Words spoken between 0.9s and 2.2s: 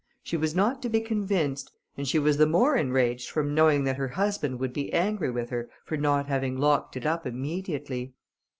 convinced, and she